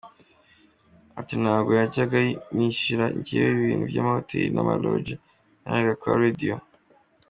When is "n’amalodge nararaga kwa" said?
4.53-6.13